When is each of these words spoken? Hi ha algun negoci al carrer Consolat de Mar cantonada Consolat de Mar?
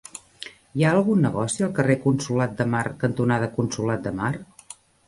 Hi 0.77 0.83
ha 0.87 0.93
algun 0.99 1.21
negoci 1.27 1.67
al 1.67 1.75
carrer 1.81 1.99
Consolat 2.09 2.59
de 2.63 2.69
Mar 2.73 2.85
cantonada 3.05 3.55
Consolat 3.61 4.07
de 4.09 4.19
Mar? 4.25 4.35